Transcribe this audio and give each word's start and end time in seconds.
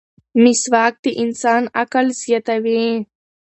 مسواک 0.43 0.93
د 1.03 1.05
انسان 1.23 1.63
عقل 1.79 2.05
زیاتوي. 2.21 2.85